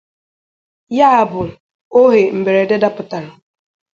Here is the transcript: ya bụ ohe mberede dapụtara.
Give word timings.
ya 0.97 1.11
bụ 1.29 1.41
ohe 2.01 2.21
mberede 2.39 2.75
dapụtara. 2.83 3.29